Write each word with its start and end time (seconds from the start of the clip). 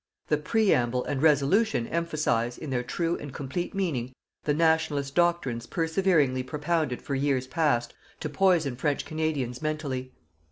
The 0.29 0.37
"Preamble" 0.37 1.05
and 1.05 1.21
"Resolution" 1.21 1.85
emphasize, 1.85 2.57
in 2.57 2.71
their 2.71 2.81
true 2.81 3.17
and 3.19 3.31
complete 3.31 3.75
meaning, 3.75 4.15
the 4.45 4.53
"Nationalist" 4.55 5.13
doctrines 5.13 5.67
perseveringly 5.67 6.41
propounded 6.41 7.03
for 7.03 7.13
years 7.13 7.45
past 7.45 7.93
to 8.21 8.27
poison 8.27 8.75
French 8.75 9.05
Canadian 9.05 9.53
mentally. 9.61 10.11